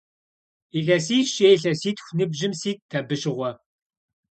Илъэсищ 0.77 1.31
е 1.47 1.49
илъэситху 1.55 2.15
ныбжьым 2.17 2.53
ситт 2.59 2.91
абы 2.99 3.15
щыгъуэ. 3.21 3.51